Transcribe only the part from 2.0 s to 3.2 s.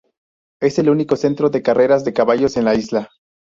de caballos en la isla.